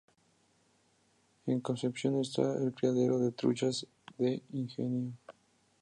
En 1.45 1.59
Concepción 1.61 2.17
está 2.21 2.55
el 2.57 2.73
criadero 2.73 3.19
de 3.19 3.33
truchas 3.33 3.85
de 4.17 4.41
Ingenio. 4.51 5.11